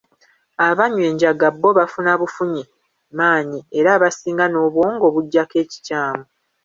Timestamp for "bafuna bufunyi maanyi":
1.79-3.59